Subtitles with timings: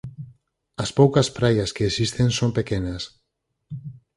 [0.83, 3.03] As poucas praias que existen son pequenas.